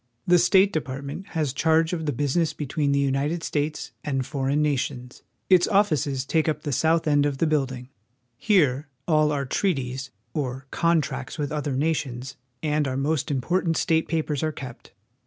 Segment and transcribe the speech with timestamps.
[0.25, 4.59] The State Department has charge of the business be tween the United States and foreign
[4.59, 5.21] nations.
[5.47, 7.87] Its offices take up the south end of the building.
[8.35, 14.09] Here all our trea ties, or contracts with other nations, and our most important state
[14.09, 14.91] pa pers are kept.